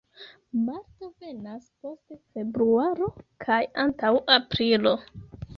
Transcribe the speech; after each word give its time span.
Marto 0.67 1.09
venas 1.25 1.67
post 1.83 2.17
februaro 2.23 3.13
kaj 3.47 3.61
antaŭ 3.87 4.15
aprilo. 4.39 4.97